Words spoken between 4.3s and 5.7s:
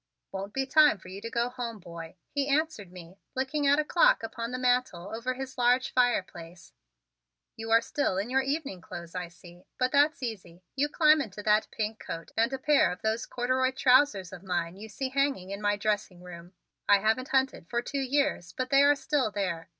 the mantel over his